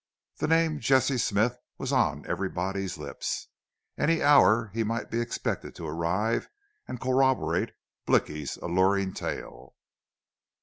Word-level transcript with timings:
The 0.37 0.47
name 0.47 0.79
Jesse 0.79 1.19
Smith 1.19 1.59
was 1.77 1.93
on 1.93 2.25
everybody's 2.25 2.97
lips. 2.97 3.49
Any 3.99 4.23
hour 4.23 4.71
he 4.73 4.83
might 4.83 5.11
be 5.11 5.21
expected 5.21 5.75
to 5.75 5.85
arrive 5.87 6.49
and 6.87 6.99
corroborate 6.99 7.73
Blicky's 8.07 8.57
alluring 8.57 9.13
tale. 9.13 9.75